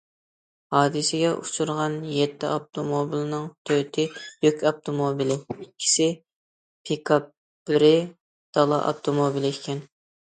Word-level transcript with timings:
ھادىسىگە 0.75 1.27
ئۇچرىغان 1.41 1.97
يەتتە 2.13 2.53
ئاپتوموبىلنىڭ 2.53 3.45
تۆتى 3.71 4.05
يۈك 4.47 4.65
ئاپتوموبىلى، 4.69 5.37
ئىككىسى 5.59 6.09
پىكاپ، 6.91 7.31
بىرى 7.73 7.95
دالا 8.59 8.85
ئاپتوموبىلى 8.89 9.57
ئىكەن. 9.59 9.89